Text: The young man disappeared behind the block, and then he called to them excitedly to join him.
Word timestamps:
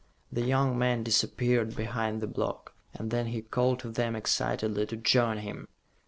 The 0.31 0.41
young 0.41 0.79
man 0.79 1.03
disappeared 1.03 1.75
behind 1.75 2.21
the 2.21 2.27
block, 2.27 2.73
and 2.91 3.11
then 3.11 3.27
he 3.27 3.43
called 3.43 3.81
to 3.81 3.91
them 3.91 4.15
excitedly 4.15 4.87
to 4.87 4.97
join 4.97 5.37
him. 5.37 5.67